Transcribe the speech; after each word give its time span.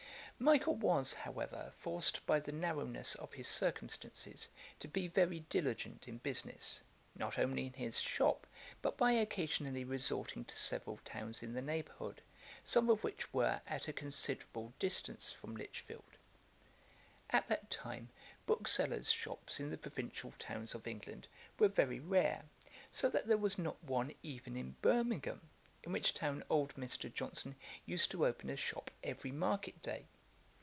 Michael 0.43 0.73
was, 0.73 1.13
however, 1.13 1.71
forced 1.77 2.25
by 2.25 2.39
the 2.39 2.51
narrowness 2.51 3.13
of 3.13 3.31
his 3.31 3.47
circumstances 3.47 4.49
to 4.79 4.87
be 4.87 5.07
very 5.07 5.41
diligent 5.41 6.07
in 6.07 6.17
business, 6.17 6.81
not 7.15 7.37
only 7.37 7.67
in 7.67 7.73
his 7.73 7.99
shop, 8.01 8.47
but 8.81 8.97
by 8.97 9.11
occasionally 9.11 9.83
resorting 9.83 10.43
to 10.45 10.55
several 10.55 10.97
towns 11.05 11.43
in 11.43 11.53
the 11.53 11.61
neighbourhood, 11.61 12.23
some 12.63 12.89
of 12.89 13.03
which 13.03 13.31
were 13.31 13.61
at 13.67 13.87
a 13.87 13.93
considerable 13.93 14.73
distance 14.79 15.31
from 15.31 15.55
Lichfield. 15.55 16.17
At 17.29 17.47
that 17.49 17.69
time 17.69 18.09
booksellers' 18.47 19.11
shops 19.11 19.59
in 19.59 19.69
the 19.69 19.77
provincial 19.77 20.33
towns 20.39 20.73
of 20.73 20.87
England 20.87 21.27
were 21.59 21.67
very 21.67 21.99
rare, 21.99 22.45
so 22.89 23.09
that 23.09 23.27
there 23.27 23.37
was 23.37 23.59
not 23.59 23.83
one 23.83 24.11
even 24.23 24.57
in 24.57 24.71
Birmingham, 24.81 25.41
in 25.83 25.91
which 25.91 26.15
town 26.15 26.43
old 26.49 26.73
Mr. 26.73 27.13
Johnson 27.13 27.53
used 27.85 28.09
to 28.09 28.25
open 28.25 28.49
a 28.49 28.57
shop 28.57 28.89
every 29.03 29.31
market 29.31 29.79
day. 29.83 30.07